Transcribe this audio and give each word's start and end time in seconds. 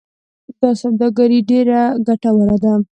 دا 0.59 0.69
سوداګري 0.81 1.39
ډیره 1.49 1.81
ګټوره 2.07 2.55
ده. 2.63 2.73